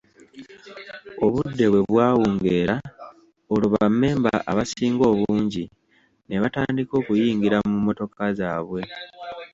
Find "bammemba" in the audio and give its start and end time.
3.75-4.33